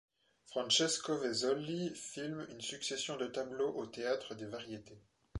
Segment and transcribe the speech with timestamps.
[0.47, 4.99] Francesco Vezzoli filme une succession de tableaux au Théâtre des Variétés.